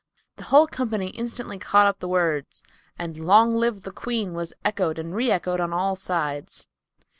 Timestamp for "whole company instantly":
0.45-1.59